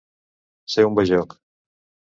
Ser 0.75 0.87
un 0.87 0.97
bajoc. 1.01 1.39